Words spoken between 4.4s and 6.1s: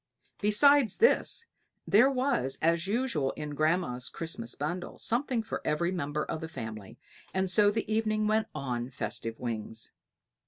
bundle, something for every